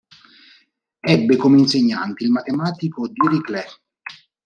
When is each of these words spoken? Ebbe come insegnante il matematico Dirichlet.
Ebbe 1.09 1.35
come 1.37 1.59
insegnante 1.59 2.23
il 2.23 2.31
matematico 2.31 3.07
Dirichlet. 3.07 3.81